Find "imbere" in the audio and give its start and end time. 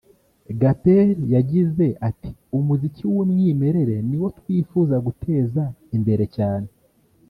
5.97-6.25